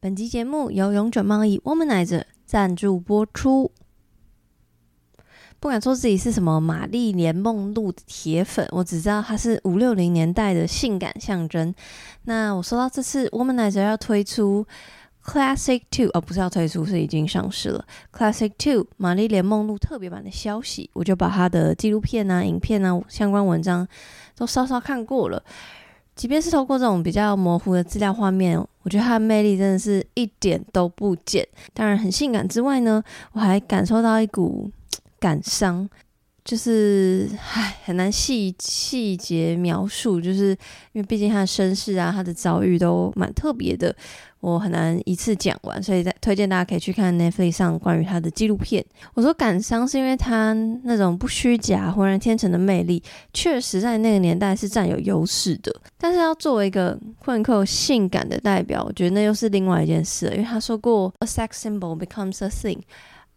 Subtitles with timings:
[0.00, 3.72] 本集节目由永久贸易 Womanizer 赞助播出。
[5.58, 11.74] 不敢说自己是什么玛丽莲梦露的铁粉，我只知道它是五六零年代的性感象征。
[12.26, 14.64] 那我收到这次 Womanizer 要推出
[15.24, 17.84] Classic Two，哦，不是要推出，是已经上市了
[18.16, 23.84] Classic Two 玛丽莲梦露特别版的消息，我就把它的纪录片啊、影片啊、相关文章
[24.36, 25.42] 都稍稍看过了。
[26.14, 31.46] 即便是透过这种比较模糊的资料画面，我觉得他的魅力真的是一点都不减。
[31.74, 34.70] 当然很性感之外呢，我还感受到一股
[35.20, 35.86] 感伤，
[36.48, 40.52] 就是唉，很难细细节描述，就是
[40.92, 43.94] 因为毕竟他的身世啊，他的遭遇都蛮特别的。
[44.40, 48.82] 我很难一次讲完，所以在推荐大家可以去看 Netflix 上关于他的纪录片。
[49.12, 53.02] 我说感伤是因为他那种不虚假、浑然天成的魅力，
[53.34, 55.70] 确实在那个年代是占有优势的。
[55.98, 60.32] 但是要作为一个混扣性感的代表，我觉得那又是另外一件事了。
[60.32, 62.78] 因为他说过，A sex symbol becomes a thing.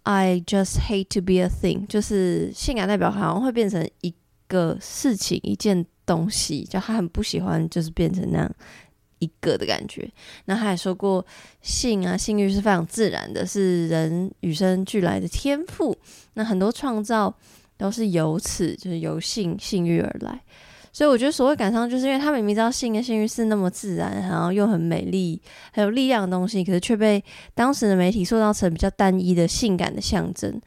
[0.03, 1.85] I just hate to be a thing.
[1.87, 4.13] 就是性感代表好像会变成一
[4.48, 8.55] 个事情、一件东西，就他很不喜欢，就是变成那样。
[9.23, 10.11] 一个的感觉，
[10.45, 11.23] 那他还说过，
[11.61, 15.95] 性啊，性欲是非常自然的，是人与生俱来的天赋。
[16.33, 17.31] 那很多创造
[17.77, 20.41] 都是由此，就是由性性欲而来。
[20.93, 25.41] 所以我觉得所谓感伤，就是因为他明明知道性跟性欲是那么自然，然后又很美丽、
[25.73, 30.61] 很有力量的东西，可是却被当时的媒体塑造成比较单一的性感的象征。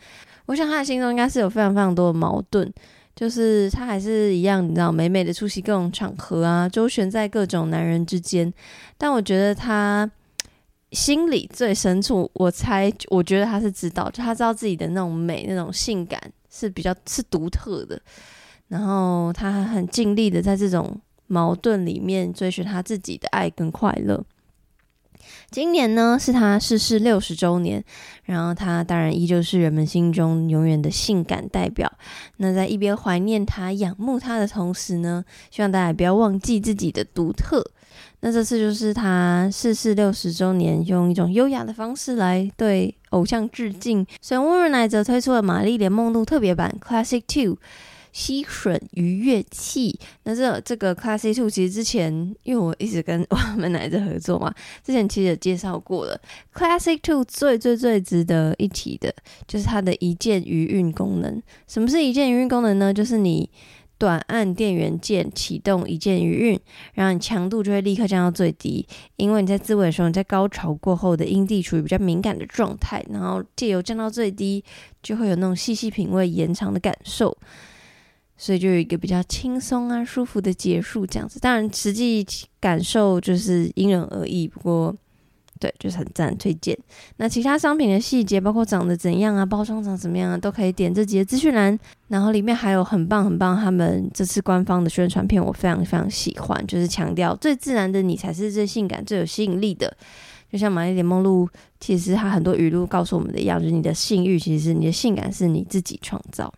[0.47, 2.73] 我想他的心中应该是有非常非常多的矛盾。
[3.17, 8.53] 就是他还是一样，你知道，美美的出席各种场合啊，周旋在各种男人之间。
[8.99, 10.11] 但我觉得他
[10.91, 18.03] 心里最深处，我猜，我觉得他是知道，就他知道自己的那种美、那种性感是比较是独特的。
[18.69, 24.25] 然后他还很尽力的在这种矛盾里面追寻他自己的爱跟快乐。
[25.51, 27.83] 今年呢，是他逝世六十周年，
[28.25, 31.91] 然后他当然依旧是人们心中永远的性感代表。
[32.39, 37.65] 那在一边怀念他、仰慕他的同时呢，希望大家不要忘记自己的独特。
[38.21, 44.05] 那这次就是他逝世六十周年，用一种优雅的方式来对偶像致敬。
[44.21, 47.57] 所以 w o m a n i z e 推出了玛丽莲梦露特别版 Classic Two。
[48.15, 52.13] 吸吮愉悦器，那这这个 Classic Two 其实之前，
[52.45, 54.55] 因为我一直跟 Womanizer 合作嘛，
[54.87, 56.19] 之前其实也介绍过了。
[56.55, 59.13] Classic Two 最最最值得一提的，
[59.49, 61.43] 就是它的一键余韵功能。
[61.67, 62.95] 什么是一键余韵功能呢？
[62.95, 63.51] 就是你
[63.99, 66.61] 短按电源键启动一键余韵，
[66.93, 68.87] 然后你强度就会立刻降到最低，
[69.17, 74.63] 因为你在自慰的时候，你在高潮过后的阴蒂处于比较敏感的状态，然后借由降到最低，
[75.03, 77.37] 就会有那种细细品味延长的感受。
[78.37, 81.39] 所以就有一个比较轻松啊、舒服的结束这样子。
[81.41, 82.27] 当然，实际
[82.61, 84.49] 感受就是因人而异。
[84.49, 84.95] 不过，
[85.61, 86.77] 对，就是很赞，推荐。
[87.17, 91.79] 那其他商品的细节，包括长得怎样啊、包装长怎么样啊，都可以点这集的资讯栏。
[92.09, 99.97] 然后里面还有很棒很棒，他们这次官方的宣传片，我非常非常喜欢，就是强调最自然的你才是最性感、最有吸引力的。
[100.53, 101.49] 就像玛丽莲梦露，
[101.81, 106.53] 其实他很多语录告诉我们的一样，就是你的性欲，其实你的性感是你自己创造。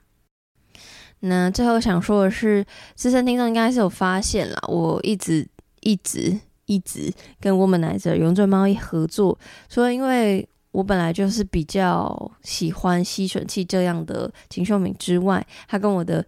[1.29, 2.65] 那最后想说的是，
[2.95, 5.47] 资深听众应该是有发现了，我一直
[5.81, 9.39] 一直一直跟 Womanizer 永久贸易合作，
[9.69, 16.25] 所以因为我本来就是比较喜欢吸吮器这样的秦秀敏之外，它跟我的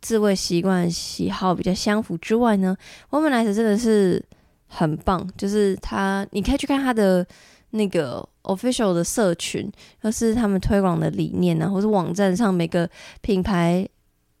[0.00, 2.76] 自慰习惯喜好比较相符之外呢
[3.10, 4.24] ，Womanizer 真的是
[4.66, 7.26] 很棒，就是他你可以去看他的
[7.70, 9.70] 那个 official 的社群，
[10.02, 12.88] 就是他们推广的理念啊，或是网站上每个
[13.20, 13.88] 品牌。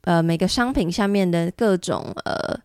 [0.02, 2.58] 呃，每个商品下面的各种呃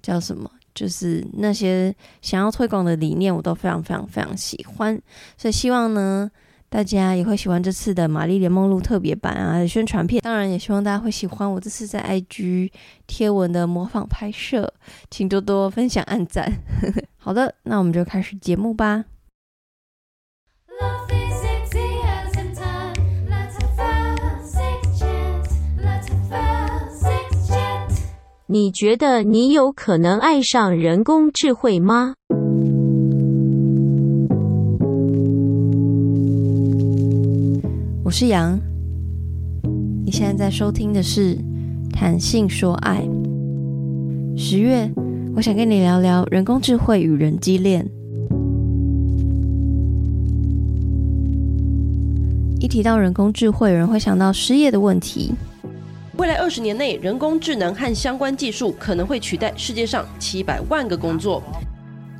[0.00, 5.00] 叫什么，就是那些想要推广的理念，我都非常非常非常喜欢。
[5.36, 6.30] 所以希望呢，
[6.68, 10.22] 大家也会喜欢这次的玛丽莲梦露特别版啊宣传片。
[10.22, 12.70] 当然，也希望大家会喜欢我这次在 IG
[13.06, 14.72] 贴文的模仿拍摄，
[15.10, 16.50] 请多多分享、按赞。
[17.18, 19.04] 好的，那我们就开始节目吧。
[28.48, 32.14] 你觉得你有可能爱上人工智慧吗？
[38.04, 38.58] 我是杨，
[40.04, 41.36] 你现在在收听的是
[41.92, 43.06] 《谈性说爱》。
[44.36, 44.90] 十月，
[45.36, 47.88] 我想跟你聊聊人工智慧与人机恋。
[52.58, 55.32] 一提到人工智慧，人会想到失业的问题。
[56.22, 61.42] 未来二十年内，人工智能和相关技术可能会取代世界上七百万个工作。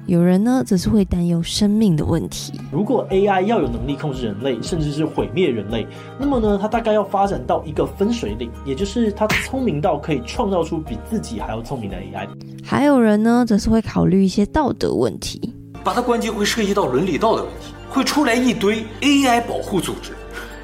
[0.07, 2.53] 有人呢，则是会担忧生命的问题。
[2.73, 5.87] 如果 AI 要有能力控制人类，甚至是毁灭人类，
[6.19, 12.27] 那么呢，它大概要发展到一个分水岭，也就是它聪明到可以创造出比自己还要聪明的 AI。
[12.65, 15.55] 还有人呢，则是会考虑一些道德问题。
[15.85, 20.11] 把它关机会涉及到伦理道德问题，会出来一堆 AI 保护组织，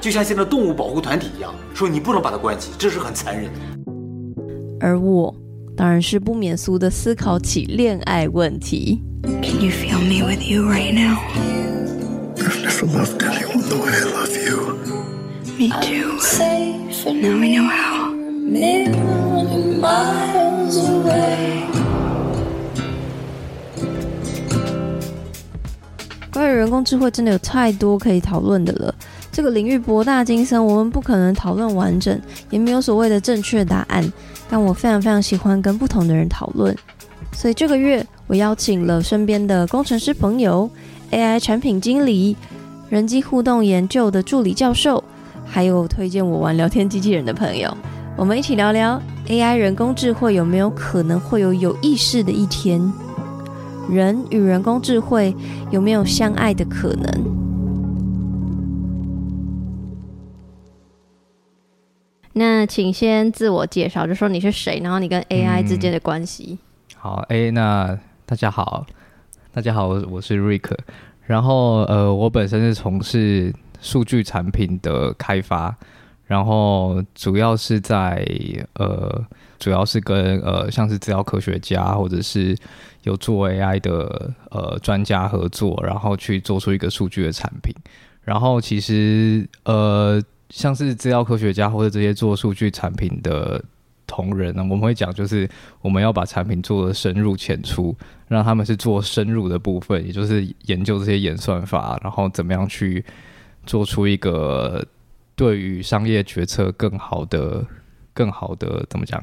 [0.08, 3.60] 就像现在动物保护团体一样，说你不能把它关起，这是很残忍的。
[4.80, 5.34] 而我
[5.76, 9.02] 当然是不免俗的思考起恋爱问题。
[9.24, 11.18] Can you feel me with you right now?
[12.38, 14.78] I've never loved anyone the way I love you.
[15.58, 16.16] Me too.
[17.12, 18.08] Now I know how.
[19.78, 21.66] Miles away.
[26.32, 28.94] 关于人工智慧，真的有太多可以讨论的了。
[29.30, 32.20] 这个领域博大精深，我们不可能讨论完整，
[32.50, 34.12] 也没有所谓的正确答案。
[34.48, 36.76] 但我非常非常喜欢跟不同的人讨论，
[37.32, 38.06] 所以这个月。
[38.28, 40.68] 我邀请了身边的工程师朋友、
[41.12, 42.36] AI 产品经理、
[42.90, 45.02] 人机互动研究的助理教授，
[45.46, 47.74] 还有推荐我玩聊天机器人的朋友，
[48.18, 52.92] 我们一起聊聊 AI 人工智慧有没有可能会有有意识的一天？
[53.88, 55.34] 人与人工智慧
[55.70, 57.10] 有没有相爱的可能？
[62.38, 66.58] 那请先自我介绍，就说你是谁，然后你跟 AI 之间的关系。
[66.60, 67.98] 嗯、好，A 那。
[68.28, 68.84] 大家好，
[69.54, 70.76] 大家好，我我是瑞克。
[71.24, 73.50] 然后呃，我本身是从事
[73.80, 75.74] 数据产品的开发，
[76.26, 78.22] 然后主要是在
[78.74, 79.24] 呃，
[79.58, 82.54] 主要是跟呃，像是资料科学家或者是
[83.04, 87.74] 有做 AI 的呃专家合作，然后去做出一个数据的产品。
[88.20, 93.62] 然后其实呃，像是资料科学家或者这些做数据产品的。
[94.10, 95.46] 同仁呢，我们会讲，就是
[95.82, 97.94] 我们要把产品做的深入浅出，
[98.26, 103.04] 让他们是做深入的部分，也就是研究这些演算法，然后怎么样去
[103.66, 104.82] 做出一个
[105.36, 107.62] 对于商业决策更好的、
[108.14, 109.22] 更好的怎么讲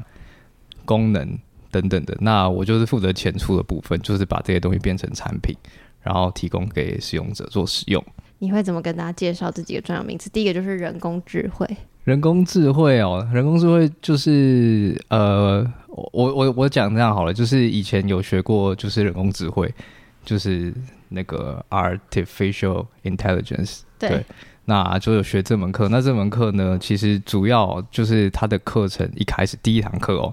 [0.84, 1.36] 功能
[1.72, 2.16] 等等的。
[2.20, 5.52] 那我就是负责浅出的部分，就是把这些东西变成产品，
[6.00, 8.00] 然后提供给使用者做使用。
[8.38, 10.28] 你会怎么跟大家介绍这几个专有名词？
[10.30, 11.66] 第一个就是人工智慧。
[12.04, 19.74] 人工智慧哦，人工智慧就是呃，我我我讲这样好了，就是以前有学过，就是人工智慧，
[20.24, 20.72] 就是
[21.08, 24.24] 那个 artificial intelligence，对，对，
[24.66, 25.88] 那就有学这门课。
[25.88, 30.32] 那这门课呢，其实主要就是它的课程一开始第一堂课哦，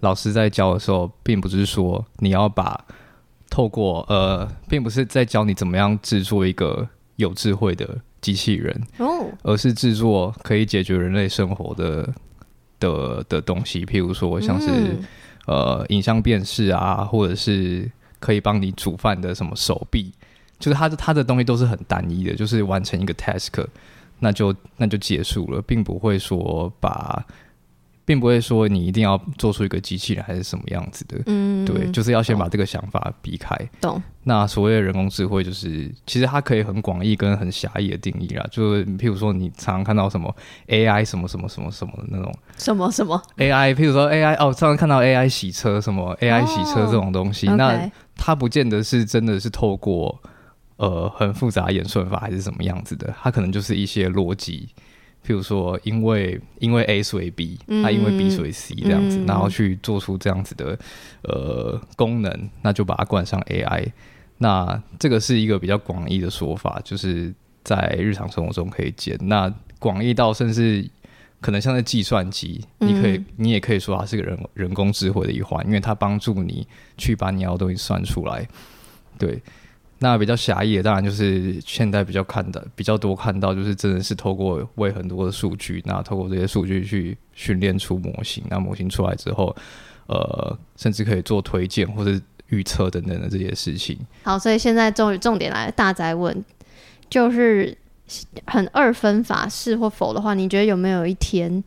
[0.00, 2.82] 老师在教的时候，并不是说你要把
[3.50, 6.88] 透过呃，并不是在教你怎么样制作一个
[7.20, 7.98] 有智慧的。
[8.20, 8.78] 机器人，
[9.42, 12.06] 而是制作可以解决人类生活的
[12.78, 14.98] 的的东西，譬如说像是、嗯、
[15.46, 20.12] 呃影像辨识啊，或者是可以帮你煮饭的什么手臂，
[20.58, 23.66] 就是它的它的东西都是很单一的，就是完成一个 task，
[24.18, 27.24] 那就那就结束了，并不会说把。
[28.04, 33.56] 并不会说你一定要做出一个机器人还是什么样子的，嗯，对，就是要先把这个想法避开。
[33.80, 34.02] 懂。
[34.24, 38.46] 那所谓的人工智慧，就是其实它可以很广义跟很狭义的定义啦。
[38.50, 40.34] 就是譬如说，你常常看到什么
[40.68, 50.20] AI 什么什么什么什么的那种什么什么 AI，譬如说 AI 哦，常常看到 AI 洗车什么 AI 洗车这种东西，哦、那它不见得是真的是透过
[50.76, 54.68] 呃很复杂演算法还是什么样子的，它可能就是一些逻辑。
[55.26, 60.78] 譬如说，因为因为 A 所以 B，它、嗯、因为 B 所以 C 这样子，嗯、然后去做出这样子的
[61.22, 63.86] 呃功能，那就把它冠上 AI。
[64.38, 69.18] 那这个是一个比较广义的说法，就是在日常生活中可以见。
[69.20, 70.88] 那广义到甚至
[71.40, 78.48] 可能像在计算机，你可以你也可以说它是个人人工智慧的一环，因为它帮助你去把你要的东西算出来。
[79.18, 79.40] 对。
[80.02, 89.54] 那比较狭义的，当然就是现在比较看的比较多看到，就是真的是透过喂很多的数据，那透过这些数据去训练出模型，那模型出来之后，
[90.06, 93.98] 呃，甚至可以做推荐或者预测等等的这些事情。
[94.22, 96.34] 好，所以现在终于重点来了，大哉问，
[97.10, 97.76] 就是
[98.46, 101.62] 很二分法是或否的话，你觉得有没有一天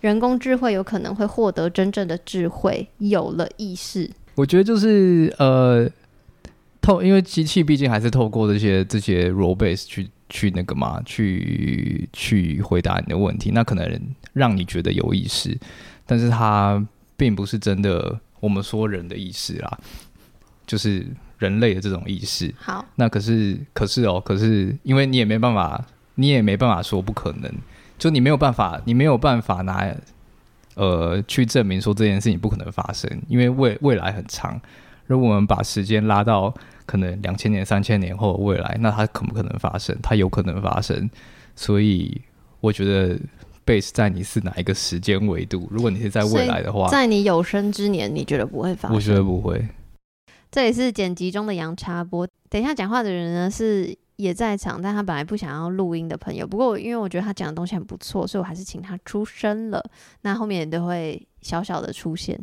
[0.00, 4.08] 人工智慧有可能会获得真正的智慧，有了意识？
[4.36, 5.90] 我觉得就是呃。
[6.82, 14.00] 透，因为机器毕竟还是透过这些这些 role base 去去那个嘛，去去回答你的问题，那可能
[14.32, 15.56] 让你觉得有意识，
[16.04, 16.84] 但是它
[17.16, 19.78] 并不是真的我们说人的意识啦，
[20.66, 21.06] 就是
[21.38, 22.52] 人类的这种意识。
[22.58, 25.84] 好，那可是可是哦，可是因为你也没办法，
[26.16, 27.52] 你也没办法说不可能，
[27.96, 29.94] 就你没有办法，你没有办法拿
[30.74, 34.60] 呃去证明说这件事情不可能发生，因为未未来很长，
[35.12, 36.52] 如果我们把时间拉到。
[36.84, 39.96] 可能两千年、三千年后的未来，那它可不可能发生？
[40.02, 41.08] 它有可能发生。
[41.54, 42.20] 所以
[42.60, 43.16] 我觉得
[43.64, 45.68] base 在你是哪一个时间维度？
[45.70, 48.96] 如果你是在未来的话，在你有生之年，你觉得不会发生？
[48.96, 49.64] 我觉得不会。
[50.50, 52.28] 这也是剪辑中的杨插播。
[52.50, 56.44] 等一下讲话的人呢是也在场，但他本来不想要录音的朋友。
[56.44, 59.82] 不过因为我觉得他讲的东西很不错，所以我还是请他出声了。
[60.22, 62.38] 那后面也都会小小的出现。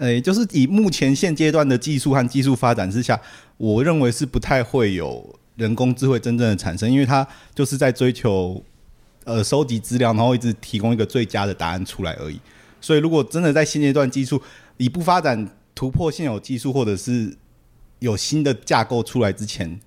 [0.00, 3.20] 诶、就是以目前现阶段的技术和技术发展之下，
[3.58, 8.64] 我认为是不太会有人工智慧真正的产生，因为它就是在追求
[9.24, 12.40] 呃收集资料，然后一直提供一个最佳的答案出来而已。
[12.80, 14.40] 所以，如果真的在现阶段技术
[14.78, 17.36] 以不发展突破现有技术，或者是
[17.98, 19.78] 有新的架构出来之前，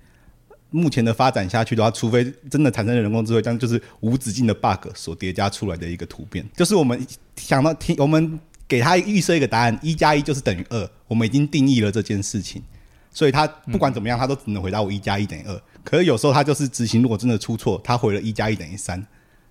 [0.70, 7.04] 目前的发展下去的话，除非真的产生了人工智慧，这样就是无止境的 bug 所叠加出来的一个突变，就是我们
[7.34, 8.38] 想到听我们。
[8.66, 10.90] 给他预设一个答案，一加一就是等于二。
[11.06, 12.62] 我们已经定义了这件事情，
[13.10, 15.62] 所以他不管怎么样，他都只能回答我一加一等于二。
[15.84, 19.04] 可是有时候他就是执行，如果真的出错，他回了一加一等于三，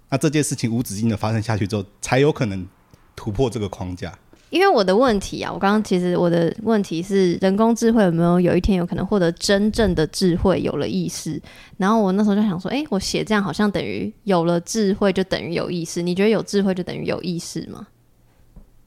[0.09, 2.67] 那这件事情无止境的发生下去之后，才有可能
[3.15, 4.17] 突破这个框架。
[4.49, 11.41] 因为我的问题啊，我刚刚其实我的问题是，人工智慧有没有有一天有可能获得真正的智慧，有了意识？
[11.77, 16.03] 然后我那时候就想说，哎，我写这样好像等于有了智慧就等于有意识。
[16.03, 17.87] 你觉得有智慧就等于有意识吗？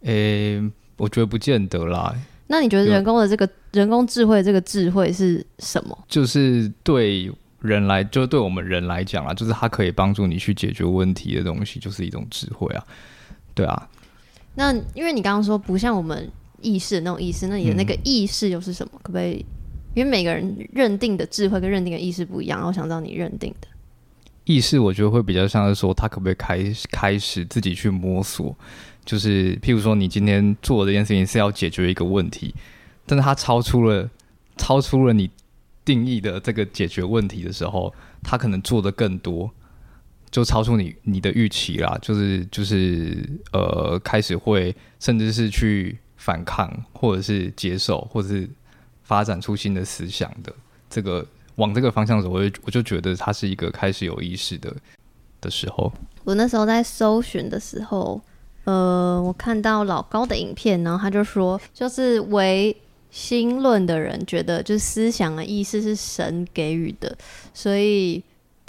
[0.06, 2.14] 诶、欸，我觉得不见得啦。
[2.46, 5.98] 那你觉得人工的这个人工智慧这个智慧是什么？
[6.08, 12.84] 就是对人来，就对我们人来讲啊，就是它可以帮助你去解决问题的东西，就是一种智慧啊。
[13.54, 13.88] 对啊。
[14.54, 16.30] 那因为你刚刚说不像我们
[16.62, 18.92] 意识的那种意识，那你的那个意识又是什么？
[18.94, 19.44] 嗯、可不可以？
[19.94, 23.66] 因为每个人认定的智慧跟认定的意识不一样，我想知道你认定的
[24.44, 28.56] 意识，我觉得会比较像是说，他可不可以开开始自己去摸索。
[29.06, 32.52] 就是，譬如说，你今天做这件事情是要解决一个问题，
[33.06, 34.10] 但是它超出了
[34.56, 35.30] 超出了你
[35.84, 37.94] 定义的这个解决问题的时候，
[38.24, 39.48] 它可能做的更多，
[40.28, 41.96] 就超出你你的预期啦。
[42.02, 48.50] 就是就是呃，开始会甚至是去反抗，或者是接受，或者是
[49.04, 50.52] 发展出新的思想的
[50.90, 54.74] 这个往这个方向走，我就我就觉得它是一个开始有意识的
[55.40, 55.92] 的时候。
[56.24, 58.20] 我那时候在搜寻的时候。
[58.66, 62.76] 呃，我看到老高的影片，然后他就说，就是唯
[63.12, 67.16] 心论的人觉得，就是思想的意识是神给予的，
[67.54, 68.20] 所以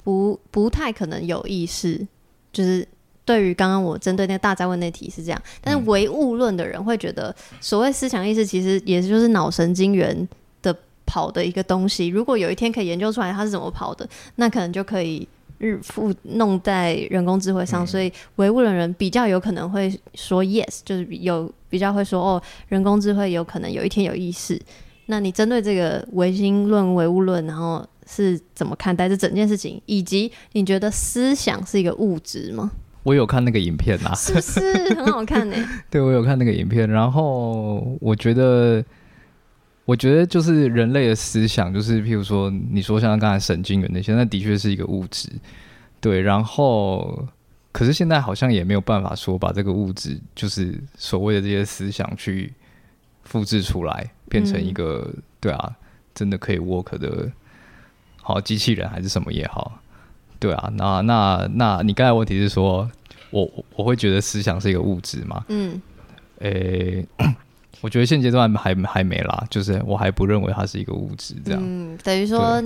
[0.04, 2.06] 不不太可能有意识。
[2.52, 2.86] 就是
[3.24, 10.28] 对于刚刚我针对那个大灾问那题是这样，但是唯物论的人会觉得，所谓思想意识其实也就是脑神经元
[10.62, 10.72] 的
[11.04, 12.06] 跑的一个东西。
[12.06, 15.26] 如果有一天可以研究出来它是怎么跑的，那可能就可以。
[15.58, 24.60] 日复弄在人工智慧上，所以唯物的人比较有可能会说 yes，就是有比较会说哦，人工智慧有可能有一天有意识。
[25.06, 29.80] 那你针对这个唯心论、唯物论，然后是怎么看待这整件事情？
[29.86, 32.70] 以及你觉得思想是一个物质吗？
[33.02, 35.56] 我有看那个影片啊，是不是很好看呢？
[35.90, 38.84] 对，我有看那个影片，然后我觉得。
[39.88, 45.30] 我觉得就是人类的思想，就是譬如说，你说像刚才神经元那些，那的确是一个物质，
[45.98, 46.20] 对。
[46.20, 47.26] 然后，
[47.72, 52.52] 可是现在好像也没有办法说把这个物质，就是所谓的这些思想去
[53.22, 55.74] 复制出来，变成一个、嗯、对啊，
[56.14, 57.32] 真的可以 work 的，
[58.20, 59.80] 好机器人还是什么也好，
[60.38, 60.70] 对啊。
[60.74, 62.86] 那那那你刚才问题是说，
[63.30, 65.42] 我我会觉得思想是一个物质吗？
[65.48, 65.80] 嗯，
[66.40, 67.36] 诶、欸。
[67.80, 71.60] 我觉得现阶段还还没啦，就是我还不认为它是一个物质这样。
[71.64, 72.62] 嗯，等于说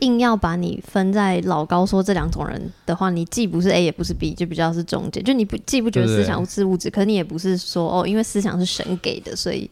[0.00, 5.22] 硬要把你分在老高说这两种人的话，你既不是 A 也不是 B，就比较是中间。
[5.24, 9.70] 就你不既不觉得思想是物质，可你也不是说哦，因为思想是神给的，所以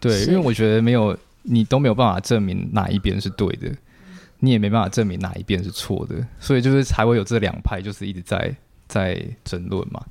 [0.00, 3.70] 对，因为我觉得没有你都没有办法证明哪一边是对的，
[4.40, 8.56] 你也没办法证明哪一边是错的，所以就是才会有这两派，就是一直在
[8.88, 10.04] 在争论嘛。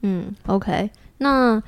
[0.00, 1.62] 嗯，OK，那。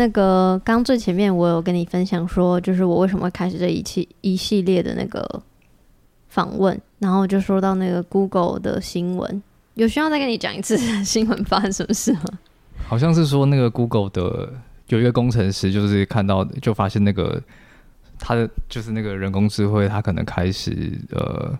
[0.00, 5.42] 那个刚最前面我有跟你分享说，就是我为什么会开始这一期一系列的那个
[6.30, 9.42] 访问，然后就说到那个 Google 的新闻，
[9.74, 12.38] 有需要再跟你讲一次 新闻发生什么事吗？
[12.88, 14.50] 好像是说那个 Google 的
[14.88, 17.38] 有一个工程师，就是看到就发现那个
[18.18, 21.58] 他的就是那个人工智慧，他可能开始呃。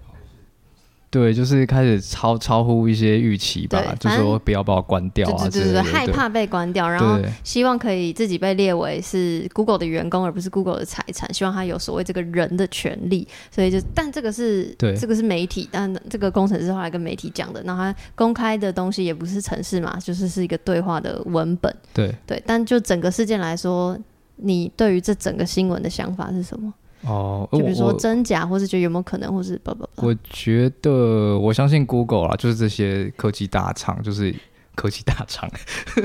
[1.11, 13.27] 对，就是开始超超乎一些预期吧，就说不要把我关掉啊，对对对，害怕被关掉，然后希望可以自己被列为是 Google 的员工，而不是 Google 的财产，希望他有所谓这个人的权利。
[13.51, 21.75] 所以就，但这个是对，这个是媒体，但这个工程师后来跟媒体讲的，那他公开的东西也不是城市嘛，就是是一个对话的文本。
[21.93, 23.99] 对对，但就整个事件来说，
[24.37, 26.73] 你对于这整个新闻的想法是什么？
[27.03, 34.35] 哦，就比如说真假，或是觉得有没有可能，或是不不不，我觉得我相信 Google 啦，就是这些科技大厂，就是
[34.75, 35.51] 科技大厂，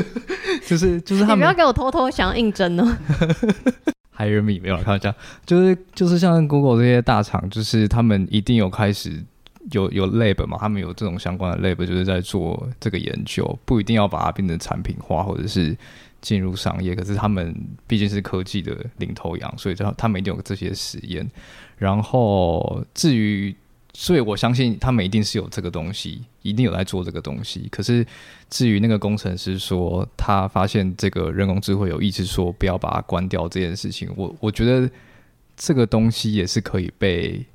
[0.66, 2.98] 就是就是他们你不要给我偷偷想要应征哦。
[4.18, 5.14] Hire me 没有啦，开玩笑，
[5.46, 9.22] 就是就是像 Google 这些大厂，就是他们一定有开始
[9.72, 15.76] 有有 lab 嘛，他们有这种相关的 lab，就是在做这个研究，不一定要把它变成产品化或者是
[16.26, 17.56] 进入商业，可是他们
[17.86, 21.30] 毕竟是科技的领头羊，所以他他们一定有这些实验。
[21.78, 23.56] 然后至于，
[23.94, 27.68] 所以我相信他们一定是有这个东西，一定有在做这个东西。
[27.70, 28.04] 可是
[28.50, 34.90] 至于那个工程师说他发现这个人工智慧有意识说不要把它关掉这件事情，我我觉得
[35.56, 37.46] 这个东西也是可以被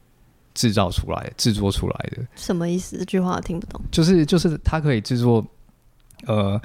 [0.55, 2.25] 制造出来、制作出来的。
[2.37, 2.97] 什么意思？
[2.99, 3.81] 这句话我听不懂。
[3.91, 5.45] 就是就是它可以制作，
[6.27, 6.61] 呃，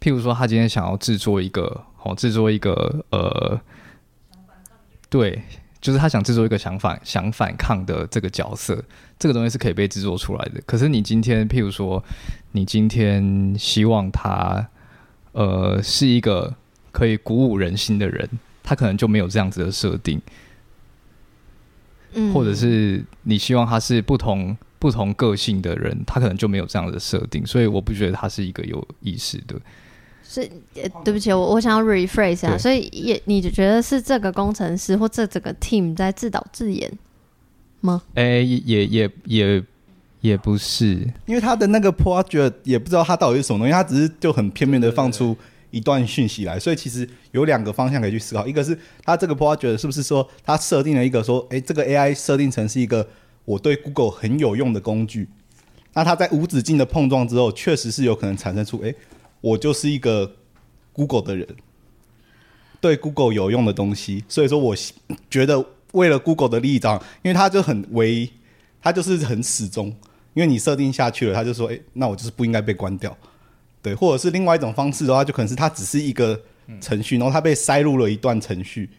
[0.00, 3.60] 譬如说他今天想要制作一个，哦，制作一个，呃，
[5.08, 5.42] 对。
[5.80, 8.82] 就是他想制作一个想反想反抗的这个角色，
[9.16, 10.60] 这个东西是可以被制作出来的。
[10.66, 12.02] 可是你今天，譬如说，
[12.50, 14.68] 你今天希望他，
[15.30, 16.52] 呃，是一个
[16.90, 18.28] 可以鼓舞人心的人，
[18.64, 20.20] 他可能就没有这样子的设定。
[22.14, 27.46] 嗯，或者是你希望他是不同不同个性的人，他可能就没有这样的设定。
[27.46, 29.54] 所以我不觉得他是一个有意识的。
[30.30, 30.46] 是，
[31.02, 36.92] 对不起，我我想要 rephrase 啊，所以也你就觉得是这个工程师或这整个 team 在自导自演
[37.80, 38.02] 吗？
[38.12, 39.64] 哎、欸，也也也
[40.20, 45.34] 也不是，因为他的那个 project 也不知道他到底是什么东西，他只是就很片面的放出
[45.70, 53.08] 一段讯息来，所以其实有两个方向可以去思考，一个是他这个 project 是不是说他设定了一个说，哎、欸，这个 AI 设定成是一个
[53.46, 55.26] 我对 Google 很有用的工具，
[55.94, 58.88] 那它在无止境的碰撞之后，确实是有可能产生出哎。
[58.88, 58.96] 欸
[59.40, 60.36] 我就是一个
[60.92, 61.46] Google 的人，
[62.80, 64.76] 对 Google 有用的东西，所以说我
[65.30, 66.80] 觉得为了 Google 的利益，
[67.22, 68.30] 因为他就很唯，
[68.82, 69.86] 他就是很始终，
[70.34, 73.16] 因为你设定下去了，他就说，哎，那我就是不应该被关掉，
[73.80, 76.40] 对，或者是另外一种方式的话，就可能是他只是一个
[76.80, 78.90] 程序，然后他被塞入了一段程序，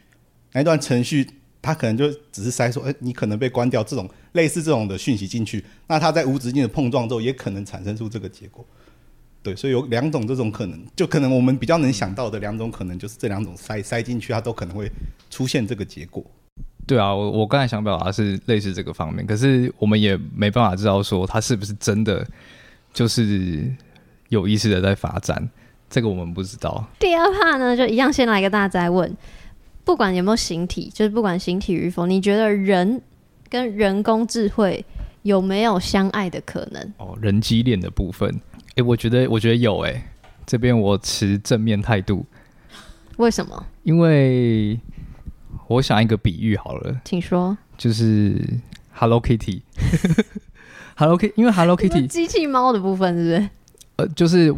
[0.53, 1.27] 那一段程序
[1.61, 8.65] 他可能就只是塞说，哎，你可能被关掉，这种类似这种的讯息进去，那他在无止境的碰撞之后，也可能产生出这个结果。
[9.41, 14.91] 对，所以有两种这种可能，就可能我们比较能想到的两种可能，就是这两种塞塞进去，它都可能会
[15.29, 16.23] 出现这个结果。
[16.85, 22.27] 对啊，我我刚才想表达是类似这个方面，可是我们也没办法知道说它是不是真的
[22.91, 23.71] 就是
[24.27, 25.49] 有意识的在发展，
[25.89, 26.85] 这个我们不知道。
[26.99, 29.15] 第二 part 呢，就一样先来个大灾问，
[29.85, 33.01] 不管有没有形体，就是不管形体与否，你觉得人
[33.47, 34.83] 跟人工智慧
[35.21, 36.93] 有没有相爱的可能？
[36.97, 38.37] 哦，人机恋的部分。
[38.79, 40.03] 欸、我觉得，我觉得有哎、欸，
[40.45, 42.25] 这边我持正面态度。
[43.17, 43.65] 为什么？
[43.83, 44.79] 因为
[45.67, 47.57] 我想一个比喻好了，请说。
[47.77, 48.41] 就是
[48.93, 53.49] Hello Kitty，Hello Kitty， 因为 Hello Kitty 机器猫的部分是不是？
[53.97, 54.53] 呃，就是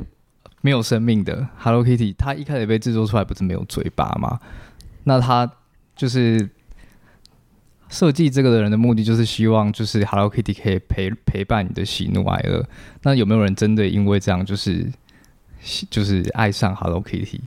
[0.62, 4.40] 没有生命的 Hello Kitty，它一开始被制作出来不是没有嘴巴吗？
[5.04, 5.52] 那它
[5.96, 6.50] 就是。
[7.92, 12.66] 设计这个的人的目的就是希望，就是 Hello Kitty 可以陪陪伴你的喜怒哀乐。
[13.04, 14.90] 那有没有人真的因为这样就是
[15.90, 17.42] 就是爱上 Hello Kitty？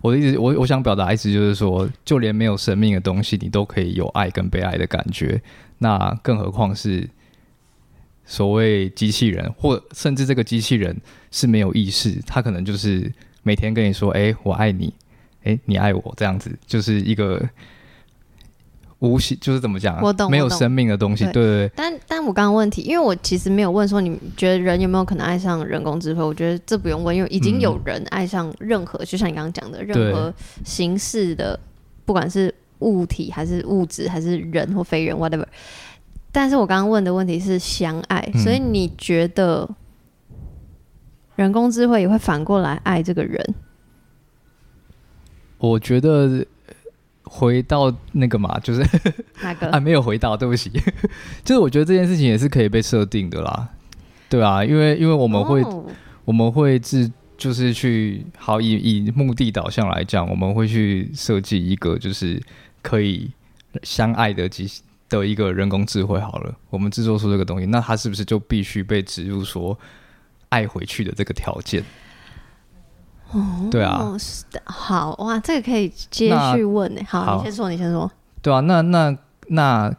[0.00, 5.40] 我的意思，我我想表达意思就是说，就连没有生命的东西，你都可以有爱跟被爱的感觉。
[5.78, 7.08] 那更何况是
[8.24, 13.12] 所谓机器人，或甚至这个机器人是没有意识，它可能就是
[13.44, 14.92] 每天跟你说：“哎，我爱你，
[15.44, 17.48] 哎，你爱我。”这样子就是一个。
[19.00, 20.00] 无形就是怎么讲？
[20.00, 21.24] 我懂，没有生命的东西。
[21.24, 21.72] 对，对，对。
[21.76, 26.22] 但但我刚刚问题，因为我其实没有问说你觉得人有没有可能爱上人工智慧？
[26.22, 30.32] 我觉得这不用问，因为已经有人爱上任何，嗯、就像你刚刚讲的，任何
[30.64, 31.60] 形式的，
[32.06, 35.44] 不管是物体还是物质，还是人或非人，whatever。
[36.32, 39.68] 但是我刚刚问的问题是相爱，嗯，所以你觉得
[41.34, 43.54] 人工智慧也会反过来爱这个人？
[45.58, 46.46] 我觉得。
[47.28, 48.80] 回到那个嘛，就是
[49.42, 49.80] 哪个 啊？
[49.80, 50.70] 没有回到，对不起。
[51.44, 53.68] 就是我觉得这件事情也是可以被设定的啦，
[54.28, 55.84] 对啊，因为因为我们会、oh.
[56.24, 62.40] 我们会制就是去好以以目的导向来讲，我们会去设计一个就是
[62.80, 63.30] 可以
[63.82, 64.70] 相爱的机
[65.08, 66.18] 的一个人工智慧。
[66.20, 69.76] 好了，我们制作出这个东西，那它是不是就必须被植入说
[70.48, 71.82] 爱回去的这个条件？
[73.32, 74.12] 哦，对啊，
[74.64, 77.00] 好哇，这个可以接续问呢。
[77.08, 78.10] 好，你先说，你先说。
[78.40, 79.16] 对啊，那那
[79.48, 79.92] 那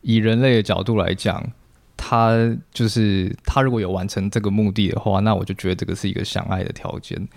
[0.00, 1.42] 以人类的角度来讲，
[1.96, 2.32] 他
[2.72, 7.28] 就是他如果有完成这个目的的话，那我就觉得这个是一个相爱的条件。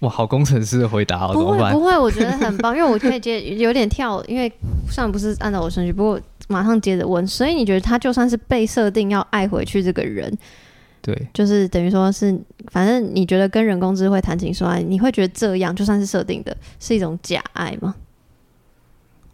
[0.00, 1.28] 哇，好工程师的回答？
[1.28, 4.50] 不会不会，我觉得很棒，因为我可以接有点跳，因为
[4.88, 10.34] 虽然不是按照我顺序，不过马上接着问，所以你觉得他就算是被设定要爱回去这个人，
[11.02, 17.94] 对，就是等于说是，反正你觉得跟人工智慧谈情说爱，你会觉得这样就算是设定的，是一种假爱吗？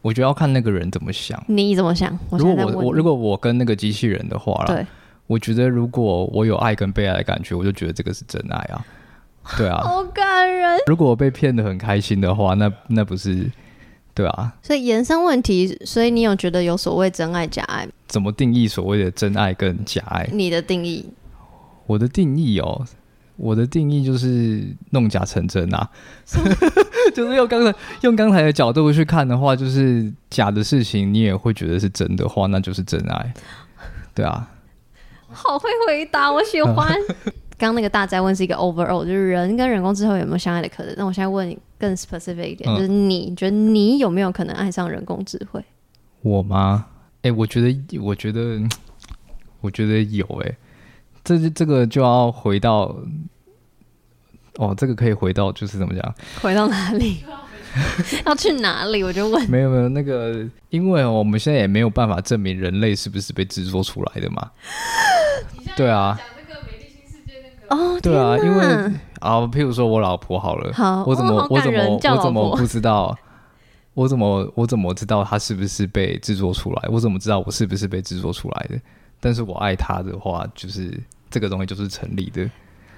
[0.03, 1.43] 我觉得要看那个人怎么想。
[1.49, 2.17] 你怎么想？
[2.31, 4.87] 我如果我我如果我跟那个机器人的话啦，对，
[5.27, 8.87] 我觉得如果我有爱跟被爱的感觉，我就觉得这个是真爱啊。
[9.59, 10.79] 对啊， 好感人。
[10.87, 13.51] 如果我被骗的很开心的话，那那不是
[14.15, 14.53] 对啊。
[14.63, 17.89] 所以延伸问题，所以你有觉得有所谓真爱假爱？
[18.07, 20.29] 怎么定义所谓的真爱跟假爱？
[20.33, 21.05] 你的定义？
[21.87, 22.85] 我的定义哦，
[23.37, 25.89] 我的定义就是弄假成真啊，
[27.15, 33.33] 就是用刚才用刚才的角度去看的话，就是假的事情你也会觉得是真的话，那就是真爱。
[34.15, 34.51] 对啊，
[35.29, 36.97] 好会回答，我喜欢。
[37.59, 40.95] 刚那个大哉问是一个 overall，就是人跟人工智慧有没有相爱的可能？
[40.99, 45.65] 那我现在问你更 specific 一点，嗯、就是你觉得你有没有可能爱上人工智慧？
[46.21, 46.87] 我吗？
[47.23, 48.61] 哎、欸，我觉得，我觉得，
[49.63, 50.57] 我觉得有哎、欸。
[51.27, 52.97] 这这个就要回到，
[54.55, 56.15] 哦，这个可以回到，就是怎么讲？
[56.41, 57.25] 回到哪里？
[58.25, 59.03] 要去哪里？
[59.03, 59.51] 我就问。
[59.51, 64.51] 没有没有，那个，因为我们现在也没有办法证明人类是不是被制作出来的嘛。
[65.77, 66.17] 对啊。
[67.69, 68.65] 哦，对啊，因为
[69.19, 73.19] 啊，譬如说我老婆好了，好，我怎么、哦、我怎么我怎么不知道？
[73.95, 76.89] 我怎么我怎么知道她是不是被制作出来？
[76.89, 78.81] 我怎么知道我是不是被制作出来的？
[79.19, 80.97] 但是我爱她的话，就是
[81.31, 82.43] 这个东西就是成立的。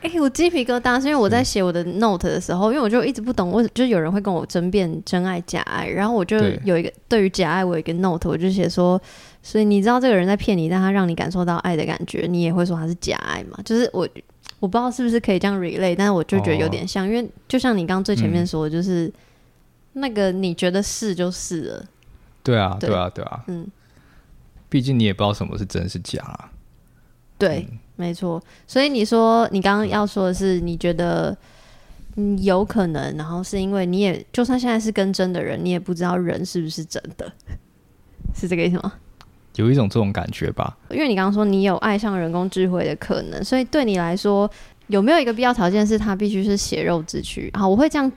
[0.01, 9.01] 哎、欸，我鸡皮疙瘩是因为我在写我的 note 的时候，因为我就一直不懂，我就有人会跟我争辩真爱假爱，然后我就有一个对于假爱，我有一个 note，我就写说，
[9.43, 13.59] 所以你知道这个人在骗你，但他让你感受到爱的感觉，你也会说他是假爱嘛？
[13.65, 14.09] 就是我。
[14.61, 19.13] 我不知道是不是可以这样 relay，但是我就觉得有点像，哦、因为就像你刚刚最前面说的，就是、嗯、
[19.93, 21.85] 那个你觉得是就是了。
[22.43, 23.45] 对啊，对，对啊，对啊。
[23.47, 23.69] 嗯，
[24.69, 26.51] 毕竟你也不知道什么是真是假、啊。
[27.39, 28.43] 对，嗯、没错。
[28.67, 31.37] 所以你说你刚刚要说的是，你觉得
[32.41, 37.33] 有可能，然后是因为你也就算现在是跟真的人，你也不知道人是不是真的，
[38.35, 38.93] 是这个意思吗？
[39.57, 44.49] 有一种这种感觉吧，因为你刚刚说你有爱上人工智慧的可能，所以对你来说
[44.87, 47.51] 有没有一个必要条件是它必须是血肉之躯？
[47.55, 48.11] 好，我会这样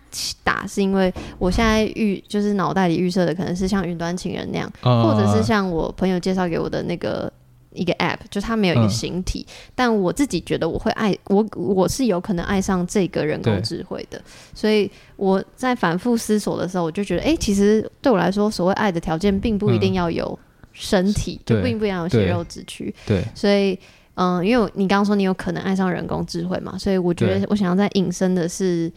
[0.44, 7.32] 打，是因为我现在预就是脑袋里预设的可能是像云端情人那样，嗯、或者是像我朋友介绍给我的那个
[7.74, 14.22] 一个 app，就它没有一个形体，嗯、但我自己觉得我会爱我，我是有可能爱上这个人工智慧的，
[14.54, 20.26] 所以我在反复思索的时候，我就觉得，哎、欸，其实对我来说，所谓爱的条件并不一定要有。
[20.26, 23.78] 嗯身体就并不一定要有血肉之躯，对，所以
[24.14, 28.90] 嗯，因为你刚刚说你有可能爱上人工智慧嘛，所以我觉得我想要再引申的是，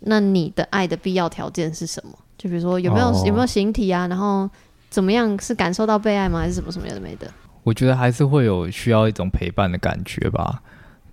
[0.00, 2.12] 那你的爱的必要条件是什么？
[2.36, 4.08] 就比如说有没有、哦、有没有形体啊？
[4.08, 4.50] 然后
[4.90, 6.40] 怎么样是感受到被爱吗？
[6.40, 7.32] 还是什么什么有的没的？
[7.70, 10.60] 我觉得还是会有需要一种陪伴的感觉吧。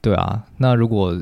[0.01, 1.15] 对啊，那如果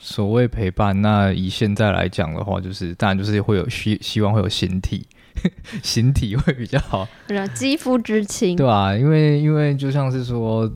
[0.00, 5.06] 所谓陪伴，那以现在来讲的话，就是当然就是会有希希望会有形体。
[5.84, 7.06] 形体会比较好，
[7.54, 10.68] 肌肤之亲，对啊，因为因为就像是说，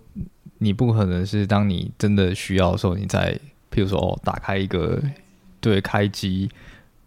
[0.59, 3.37] 你不可能是当你真的需要的时候，你再
[3.73, 5.03] 譬如说哦，打开一个
[5.61, 6.49] 对开机，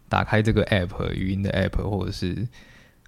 [0.09, 2.45] 打开这个 app 语音的 app，或者是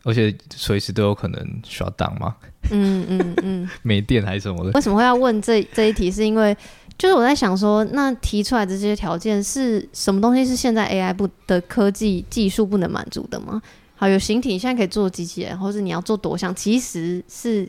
[0.07, 2.33] 而且随时都有可能 shut down 嘛，
[2.71, 4.71] 嗯嗯嗯， 没电还是什么的。
[4.71, 6.09] 为什么会要问这这一题？
[6.09, 6.55] 是因为
[6.97, 10.45] 就是我在想说，那提出来的这些条件是什么东西？
[10.45, 13.61] 是现在 AI 不的科技技术不能满足的吗？
[13.97, 17.67] 好，有形体，你现在可以做机器人，或是你要做多项，其实是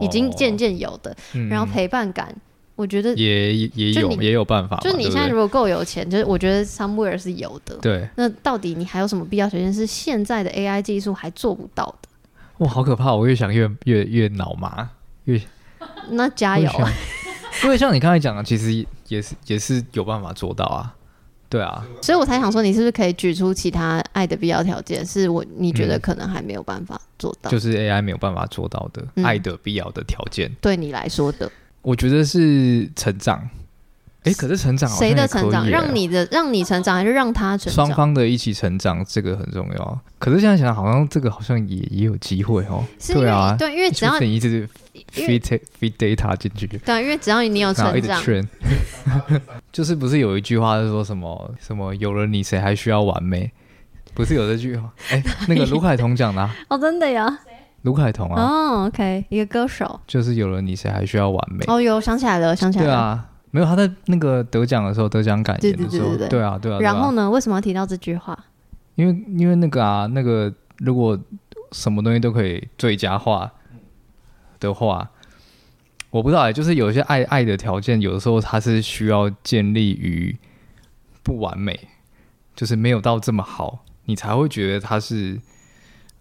[0.00, 1.16] 已经渐渐有的。
[1.48, 2.32] 然后陪伴感，
[2.80, 4.78] 我觉得也也有也有办法。
[4.78, 7.76] 就是你现在如果够有钱，就是我觉得 somewhere 是有的。
[7.82, 8.08] 对。
[8.16, 12.08] 那到底你还有什么必要条件是现在的 AI 技术还做不到的？
[12.64, 13.14] 哇，好可怕！
[13.14, 14.88] 我越想越越越脑麻，
[15.24, 15.38] 越
[16.12, 16.70] 那加油。
[17.64, 20.94] 因为像你刚才讲的，其实也是也是有办法做到啊。
[21.50, 25.04] 对啊，所以我才想说，你是不是可以举出其他爱的必要条件？
[25.04, 30.48] 是我你觉得可能还没有办法做到，嗯、就是 AI 没有办法做到的、嗯、爱的必要的条件。
[30.60, 31.50] 对你来说的，
[31.82, 33.48] 我觉得是成长。
[34.24, 35.66] 哎，可是成长谁的成长？
[35.66, 37.86] 让你的让你成长，还是让他成长？
[37.86, 40.00] 双方的一起成长，这个很重要。
[40.18, 42.84] 可是现在想想，好像这个好像也也有机会哦。
[43.08, 44.68] 对啊，对，因为只要你一直
[45.14, 45.40] feed
[45.80, 48.22] feed data 进去，对，因为只要你有成长，
[49.72, 53.50] 就是不是有一句话是说什么什么有了你，谁还需要完美？
[54.12, 54.92] 不是有这句话？
[55.12, 57.38] 哎，那个卢凯彤讲的 哦，真的呀？
[57.82, 58.42] 卢凯彤啊？
[58.42, 61.64] 哦，OK，一个歌手，就是有了你，谁还需要完美？
[61.68, 62.90] 哦，有想起来了，想起来了。
[62.90, 63.26] 对啊。
[63.52, 66.78] 没有他在那个得奖的时候，得奖感言的时候，对对对对对对啊，对啊。
[66.78, 68.38] 然后呢，为什么要提到这句话？
[68.94, 71.18] 因为因为那个啊，那个如果
[71.72, 73.50] 什么东西都可以最佳化
[74.60, 75.10] 的话，
[76.10, 80.38] 我不知道哎，就是有一些爱爱的条件，有的时候它是需要建立于
[81.24, 81.88] 不完美，
[82.54, 85.40] 就是没有到这么好，你才会觉得它是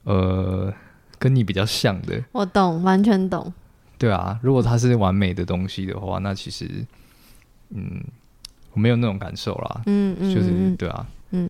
[0.05, 0.73] 呃
[1.19, 2.23] 跟你比较像的。
[2.31, 3.53] 我懂，完全懂。
[3.99, 6.67] 对啊，如果它是完美的东西的话，那其实。
[7.71, 8.03] 嗯，
[8.73, 9.83] 我没有那种感受啦。
[9.85, 11.05] 嗯嗯，就是对啊。
[11.29, 11.47] 嗯，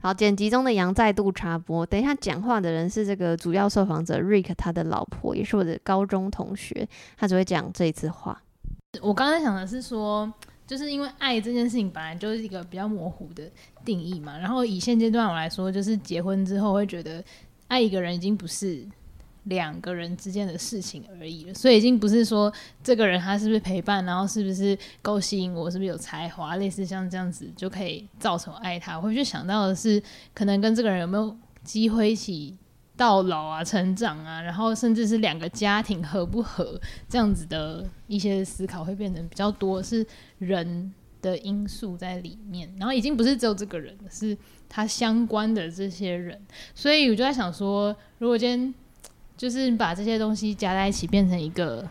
[0.00, 1.84] 好，剪辑中的羊再度插播。
[1.84, 6.88] 等一下讲话的人是这个主要受访者 Rick 他的老婆，也是我的高中同学。
[7.16, 8.40] 他只会讲这一次话。
[9.02, 10.32] 我刚才想的是说，
[10.68, 13.50] 就是因为爱这件事情本来就是一个比较模糊的
[13.84, 14.38] 定义嘛。
[14.38, 17.20] 然后以现阶段我来说，就是结婚之后会觉得
[17.74, 18.86] 爱一个人已经不是。
[19.46, 22.50] 两个人之间的事情而已了，所以已经不是说
[22.82, 28.96] 这个人他是不是陪伴，然后是不是够吸引我，是不是有才华，类似像这样子就可以造成爱他。
[28.96, 32.56] 我会去想到的是，可能跟这个人有没有机会一起
[32.96, 40.06] 到老啊、成长啊，然后甚至是两个家庭合不合这样子的一些思考会变成比较多是
[40.38, 44.34] 人的因素在里面，然后已经不是只有这个人，是
[44.74, 46.40] 他相关的这些人。
[46.74, 48.74] 所以我就在想说，如果今天。
[49.36, 51.84] 就是把这些东西加在一起，变成一个，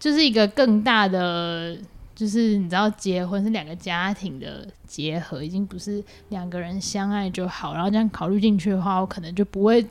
[0.00, 1.78] 就是一个更大的，
[2.12, 7.74] 就是你知道，结婚是两个家庭的结合，已经不是两个人相爱就好。
[7.74, 9.86] 然后这样考虑进去的话，我可能就不会，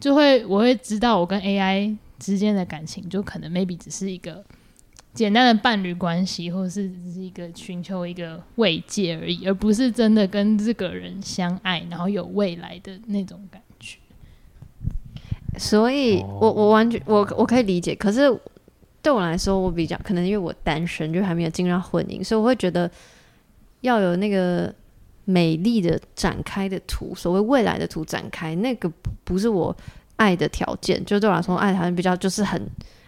[0.00, 4.44] 就会我会知道，我跟 AI 之间的感情，就可能 maybe 只是一个
[5.14, 13.96] 简单的伴侣关系，或者是只是一个寻求一个慰藉而已，而不是真的跟这个人相爱，然后有未来的那种感觉。
[15.56, 18.22] 所以我，我我完全我我可以理解，可是
[19.00, 22.90] 对我来说，我比较可能因为我单身，就还没有进入到婚姻，所以我会觉得
[23.82, 24.74] 要有那个
[25.24, 28.90] 美丽的展开的图，所谓未来的图展开，那个
[29.22, 29.74] 不是我
[30.16, 31.04] 爱的条件。
[31.04, 32.60] 就对我来说，爱好像比较就是很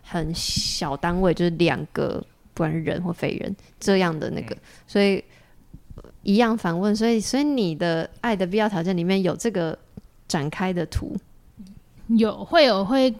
[0.07, 4.57] 很小单位，就是两个不管是人或非人这样的那个。
[4.87, 5.23] 所以
[6.23, 9.79] 一样反问，所以所以你的爱的必要条件里面有这个
[10.29, 11.17] 展开的图。
[12.09, 13.13] 有会有会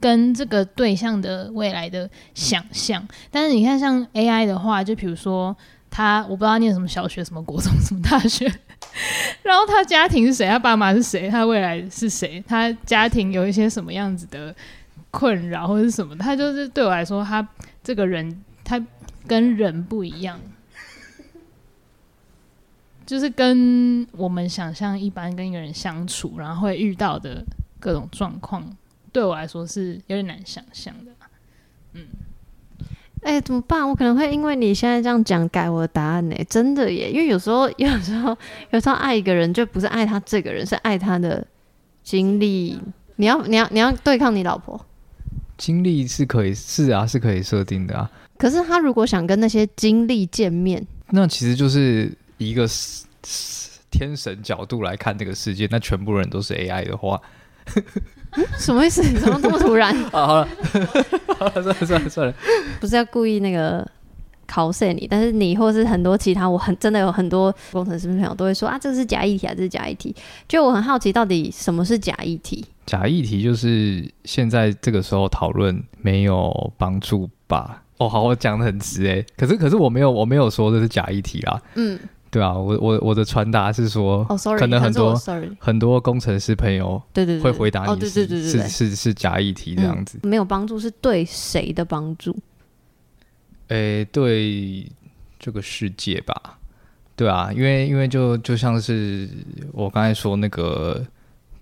[0.00, 5.56] 跟这个对象的未来的想象，但是你看像 AI 的话，就比如说
[5.90, 8.46] 他我不知道念什么小学、什么国中、什么大学，
[9.42, 14.54] 然后他家庭是谁，他爸妈是谁，他未来是谁，他家庭有一些什么样子的
[15.18, 17.46] 困扰或者是什么，他就是对我来说，他
[17.82, 18.80] 这个人他
[19.26, 20.38] 跟人不一样，
[23.04, 27.44] 就是跟我们想象一般跟一个人相处，然后会遇到的。
[27.80, 28.76] 各种状况
[29.12, 31.12] 对我来说是有点难想象的，
[31.92, 32.06] 嗯，
[33.22, 33.88] 哎、欸，怎么办？
[33.88, 36.34] 我可能会因为你现在这样讲改我的答案呢？
[36.50, 38.36] 真的耶，因为有时候，有时候，
[38.70, 41.46] 有时候爱一个人就不是爱他这个人，是爱他的
[42.02, 42.76] 经历。
[43.14, 44.84] 你要，你要，你要对抗你老婆？
[45.58, 48.10] 经历是可以，是啊，是可以设定的啊。
[48.38, 52.66] 可是他如果想跟那些经历见面，那其实就是一个
[53.90, 57.20] 天神角度来看这个世界，那全部人都是 AI 的话。
[58.58, 59.02] 什么意思？
[59.20, 59.94] 怎么这么突然？
[60.06, 60.48] 啊， 好了，
[61.38, 62.34] 好了，算了算了算了，
[62.80, 63.86] 不是要故意那个
[64.46, 70.14] 考试你，但是你或是很多其他，我很真的有很多工程师朋友都会说啊，这个是假议题啊，这是假议题。
[70.46, 72.64] 就我很好奇，到底什么是假议题？
[72.88, 77.82] 假议题就是现在这个时候讨论没有帮助吧？
[77.98, 81.62] 哦，好，我讲的很直哎，可是可是我没有我没有说这是假议题啦。
[81.74, 81.98] 嗯。
[82.30, 85.14] 对啊，我我我的传达是说，哦，sorry，可能很多
[85.58, 92.36] 很多工程师朋友对对会回答你是是是是假议题这样子，没有帮助是对谁的帮助？
[93.68, 94.86] 诶，对
[95.38, 96.58] 这个世界吧，
[97.16, 99.26] 对啊，因为因为就就像是
[99.72, 101.02] 我刚才说那个，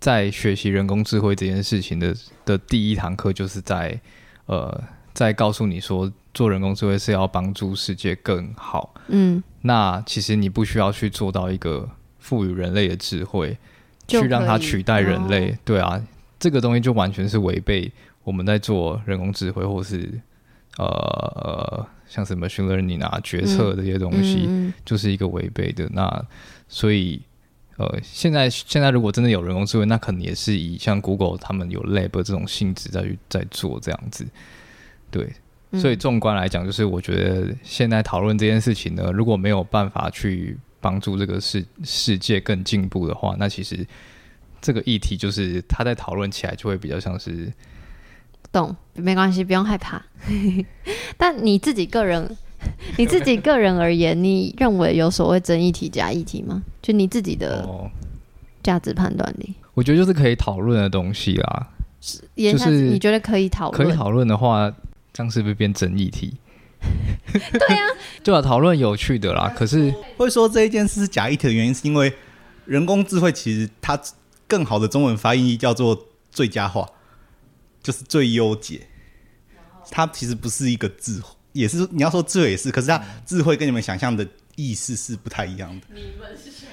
[0.01, 4.01] 在学习人工智慧这件事情的的第一堂课，就是在
[4.47, 4.83] 呃
[5.13, 6.13] 在告诉你说。
[6.37, 13.57] 做人工智慧是要帮助世界更好，嗯，那其实你不需要去做到一个赋予人类的智慧，
[14.07, 15.99] 去让它取代人类，哦、对啊，
[16.39, 17.91] 这个东西就完全是违背
[18.23, 20.21] 我们在做人工智慧或是
[20.77, 25.87] 呃呃像什么 machine learning 啊决策这些东西，嗯、就是一个违背的。
[25.87, 26.27] 嗯、那
[26.69, 27.23] 所以
[27.77, 34.27] 呃，现在现在如果真的有人工智慧，那可能也是以像 Google 他们有 lab 这种性质在去在做这样子，
[35.11, 35.33] 对。
[35.73, 43.87] 所以纵观来讲，就是我觉得现在讨论这件事情呢，如果没有办法去帮助这个世世界更进步的话，那其实
[44.61, 47.53] 这个议题就是他在讨论起来就会比较像是
[48.51, 50.01] 懂，没关系，不用害怕。
[51.19, 52.37] 但你自己个人
[52.99, 56.63] 你自己个人而言，你认为有所谓真议题假议题吗？
[56.83, 57.69] 就你自己的
[58.63, 61.69] 价值判断力、哦，我觉得就是可以讨论的东西啦。
[62.01, 64.73] 是就是你觉得可以讨论，可以讨论的话，
[65.13, 66.37] 这样是不是变真议题？
[67.33, 67.91] 对呀、啊，
[68.23, 69.53] 对啊，讨论有趣的啦。
[69.57, 72.13] 可是会说这一件事是假议题的原因，是因为
[72.65, 73.99] 人工智慧其实它
[74.47, 76.87] 更好的中文发音叫做最佳化，
[77.83, 78.83] 就是最优解。
[79.91, 85.87] 它其实不是一个智慧，也是你要说智慧也是，可是它智慧跟你们想象的意思是不太一样的。
[85.95, 86.67] 你们是谁？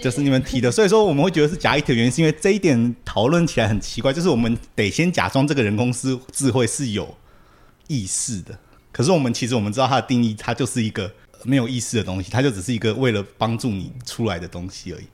[0.00, 7.16] 就是你们提的，所以说我们会觉得是假议题的原因，是因为这一点讨论起来很奇怪，就是我们得先假装这个人工智智慧是有
[7.88, 8.56] 意识的。
[8.92, 11.12] 可是我们其实我们知道它的定义，它就是一个
[11.42, 15.04] 没有意识的东西，它就只是一个为了帮助你出来的东西而已。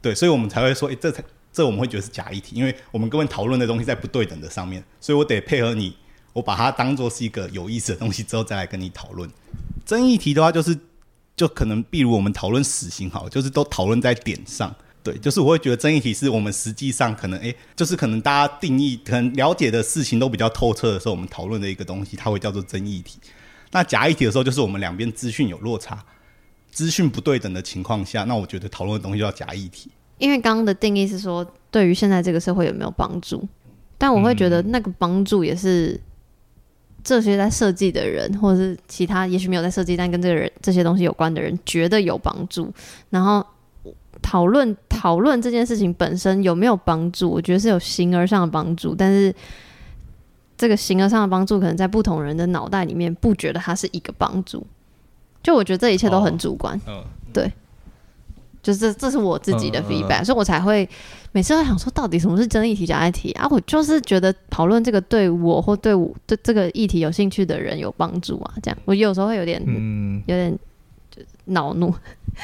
[0.00, 5.94] 对，所以我们才会说，诶，这才这我们会觉得是假议题，因为我们根本讨论的东西在不对等的上面，所以我得配合你，
[6.34, 9.28] 我把它当做是一个有意思的东西之后再来跟你讨论。
[9.86, 10.78] 争议题的话，就是
[11.34, 14.74] 就可能，比如我们讨论死刑，好，就是都讨论在点上。
[15.02, 23.18] 对，就是我会觉得争议题是我们实际上可能，诶，就是可能大家定义、可能了解的事情都比较透彻的时候，我们讨论的一个东西，它会叫做争议题。
[23.70, 26.02] 那假议题的时候，就是我们两边资讯有落差、
[26.70, 29.90] 资讯不对等的情况下，那我觉得讨论的东西叫假议题。
[30.16, 33.46] 因为刚刚的定义是说，对于现在这个社会有没有帮助？
[33.98, 36.00] 但我会觉得那个帮助也是
[37.04, 42.72] 这些在设计的人，或者是其他也许没有在设计，但跟这个人这些东西有关的人觉得有帮助，
[43.10, 43.46] 然后。
[44.22, 47.28] 讨论讨论这件事情本身有没有帮助？
[47.28, 49.34] 我觉得是有形而上的帮助，但是
[50.56, 54.66] 这个形而上的帮助，可能在不同人的脑袋里面不觉得它是一个帮助。
[55.42, 57.52] 就我觉得这一切都很主观，哦、对，
[58.64, 60.88] 就是这这是我自己的 feedback，、嗯、所以我才会
[61.30, 63.46] 每次都想说，到底什么是真议题假议题啊？
[63.48, 70.58] 我就是觉得讨论这个对我或对我对这个议题有兴趣的人有帮助啊，这样我有时候会有点、嗯、有点。
[71.46, 71.94] 恼怒，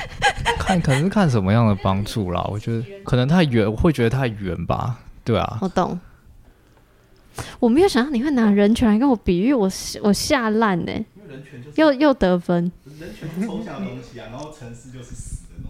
[0.60, 2.46] 看可能是看什么样的帮助啦。
[2.52, 5.00] 我觉得可能太远，我会觉得太远吧。
[5.24, 5.98] 对啊，我懂。
[7.58, 9.68] 我没有想到你会拿人权来跟我比喻，我
[10.02, 10.92] 我吓烂呢。
[11.76, 12.70] 又又得分。
[12.84, 15.69] 人权是抽象的东西啊，然后城市就是死的东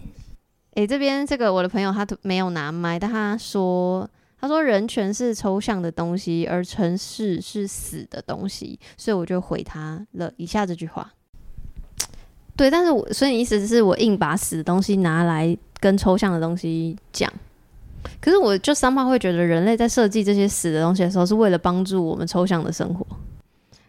[0.81, 11.13] 你、这边这个我的朋友他没有拿麦，但他说他说人权是抽象的东西，而城市是死的东西，所以我就回他了以下这句话。
[12.55, 17.31] 对，但是我所以你意思是我硬把死的东西拿来跟抽象的东西讲，
[18.19, 23.05] 可是我就 somehow 会觉得人类在设计这些死的东西的时候，是为了帮助我们抽象的生活。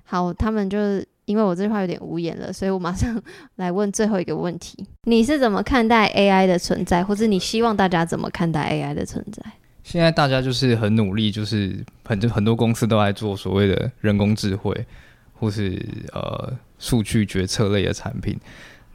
[0.05, 0.76] 好，他们就
[1.24, 3.20] 因为我这句话有点无言了，所以我马上
[3.56, 9.42] 来问最后一个问题：你是怎么看待 AI 的存在，或者你希望大家怎么看待 AI 的存在？
[9.82, 14.87] 现在大家就是很努力，就是很多很多公司都在做所谓的人工智慧，
[15.35, 15.80] 或是
[16.12, 16.52] 呃。
[16.82, 18.37] 数据决策类的产品，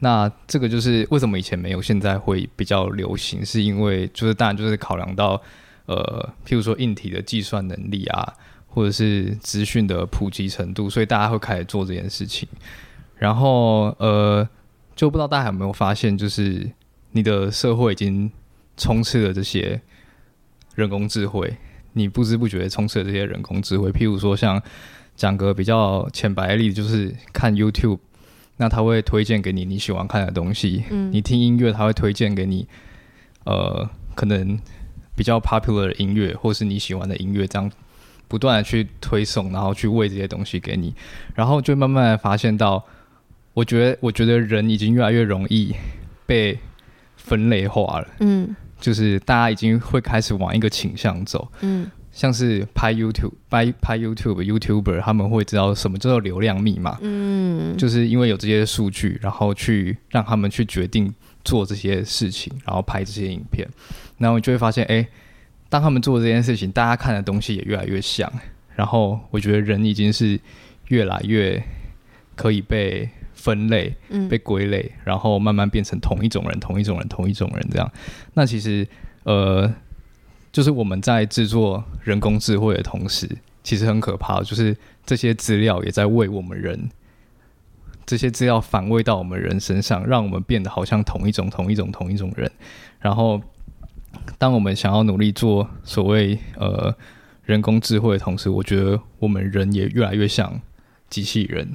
[0.00, 5.40] 那这个就是为什么以前没有，现在会比较流行，是因为就是当然就是考量到，
[5.86, 8.30] 呃，譬如说硬体的计算能力啊，
[8.68, 12.48] 或者是资讯的普及程度，所以大家会开始做这件事情。
[13.16, 14.48] 然后呃，
[14.94, 16.70] 就不知道大家有没有发现，就是
[17.12, 18.30] 你的社会已经
[18.76, 19.80] 充斥了这些
[20.74, 21.56] 人工智慧，
[21.92, 24.62] 你不知不觉充斥了这些人工智慧，譬如说像。
[25.18, 27.98] 讲个比较浅白的例子，就是看 YouTube，
[28.56, 30.84] 那他会推荐给你你喜欢看的东西。
[30.90, 32.68] 嗯，你听音乐，他会推荐给你，
[33.44, 34.56] 呃，可能
[35.16, 37.68] 比较 popular 的音乐，或是你喜欢的音乐，这样
[38.28, 40.94] 不断的去推送，然后去喂这些东西给你，
[41.34, 42.84] 然后就慢慢的发现到，
[43.54, 45.74] 我觉得，我觉得人已经越来越容易
[46.26, 46.56] 被
[47.16, 48.08] 分类化了。
[48.20, 51.50] 嗯，就是大家已经会开始往一个倾向走。
[51.62, 51.90] 嗯。
[52.10, 56.98] 像是拍 YouTube、拍拍 YouTube、YouTuber，他们会知道什么叫做流量密码。
[57.00, 61.14] 嗯，就是因为有这些数据，然后去让他们去决定
[61.44, 63.68] 做这些事情，然后拍这些影片。
[64.16, 65.06] 然后你就会发现，哎，
[65.68, 68.30] 当他们做这件事情，大家看的东西也越来越像。
[68.74, 70.40] 然后我觉得人已经是
[70.88, 71.62] 越来越
[72.34, 73.94] 可以被分类、
[74.28, 77.90] 被归类，然后慢慢变成同一种人、同一种人、同一种人这样。
[78.34, 78.86] 那其实，
[79.24, 79.72] 呃。
[80.50, 83.28] 就是我们在制作人工智慧的同时，
[83.62, 84.42] 其实很可怕。
[84.42, 84.74] 就是
[85.04, 86.88] 这些资料也在为我们人，
[88.06, 92.50] 这些资料反喂到我们人身上，让我们变得好像同一种、同一种、同一种人。
[92.98, 93.40] 然后，
[94.38, 96.94] 当我们想要努力做所谓呃
[97.44, 100.60] 人工智慧的同时，我觉得我们人也越来越像
[101.10, 101.68] 机器人。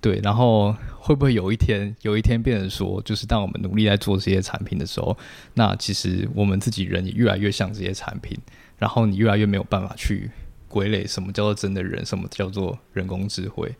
[0.00, 5.16] 对，然后会不会有一天，有一天变成说，就是当我们努力在做这些产品的时候，
[5.54, 8.38] 那其实我们自己人也越来越像这些产品，
[8.78, 10.30] 然后你越来越没有办法去
[10.68, 13.74] 归类什么叫做真的人，什么叫做人工智慧。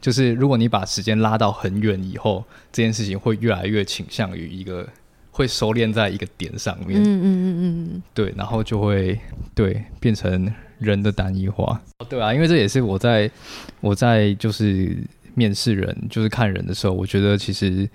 [0.00, 4.88] 就是如果你把时间拉到很远以后，这件事情会越来越倾向于一个
[5.38, 7.00] 会收敛在一个点上面。
[7.00, 9.18] 嗯嗯嗯嗯，对，然后就会
[9.54, 11.80] 对变成人的单一化。
[11.98, 13.30] 哦对啊，因为这也是我在
[13.80, 14.96] 我在就是
[15.34, 17.88] 面试人，就是看人的时候，我觉得其实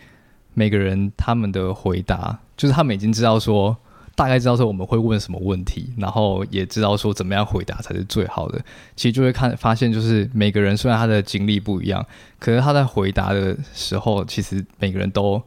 [0.54, 3.76] 每个人他们的回答，就是他们已经知道说。
[4.16, 8.64] 大概知道说我们会问什么问题，然后也知道说怎么样回答才是最好的。
[8.96, 12.06] 其实就会看发现，就是每个人虽然他的经历不一样，
[12.38, 15.41] 可是他在回答的时候，其实每个人都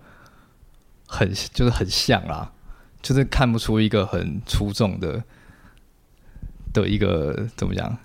[1.06, 2.52] 很就是很像啦，
[3.02, 5.22] 就是看不出一个很出众的
[6.72, 7.96] 的一个怎么讲。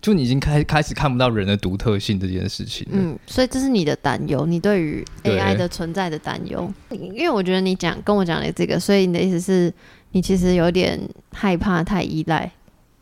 [0.00, 2.86] 就你已经开开始看不到人的独特性这件事情。
[2.92, 6.72] 嗯，所以这是你的担忧，你对于 AI 的存在的担忧。
[6.90, 9.74] 因为我觉得你讲跟我讲的这个，所以你的意思是，
[10.12, 11.00] 你其实有点
[11.32, 12.48] 害怕太依赖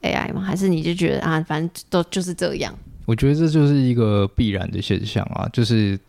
[0.00, 0.40] AI 吗？
[0.40, 2.74] 还是你就觉得啊，反正都就是这样？
[3.04, 6.00] 我觉得这就是一个必然的现象啊，就是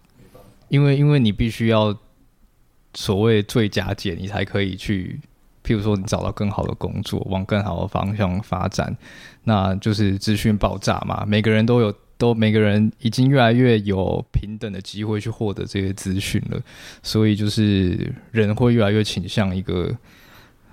[0.70, 1.93] 因为因为你必须要
[2.98, 5.20] 所谓最佳解，你才可以去。
[5.64, 8.98] 譬如说，你找到更好的工作，往更好的方向发展，
[9.43, 11.24] 那就是资讯爆炸嘛。
[11.28, 16.60] 每个人都有，都每个人已经越来越有平等的机会去获得这些资讯了，
[17.04, 19.95] 所以就是人会越来越倾向一个，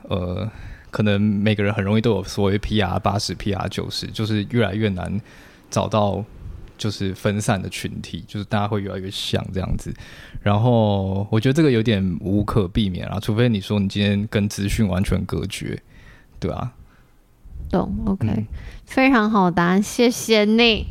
[0.09, 0.51] 呃，
[0.91, 5.20] 可能每个人很容易都有所谓 PR 八十、PR 九十，就是越来越难
[5.68, 6.25] 找到。
[6.77, 9.95] 就是分散的群体，就是大家会越来越像这样子。
[10.43, 15.81] 然后我觉得这个有点无可避免啊，除非你说你今天跟资讯完全隔绝，
[16.39, 16.72] 对啊。
[17.70, 18.47] 懂，OK，嗯，
[18.85, 20.87] 非常好答案，谢谢你。